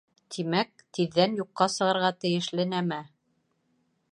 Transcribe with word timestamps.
Тимәк: 0.35 0.71
тиҙҙән 0.97 1.35
юҡҡа 1.41 1.67
сығырға 1.73 2.11
тейешле 2.25 2.67
нәмә. 2.73 2.99